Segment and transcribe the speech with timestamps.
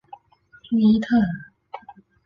[0.71, 1.27] 于伊特尔。